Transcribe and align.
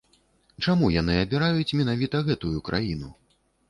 Чаму 0.63 0.89
яны 0.95 1.19
абіраюць 1.25 1.77
менавіта 1.83 2.27
гэтую 2.31 2.57
краіну? 2.73 3.17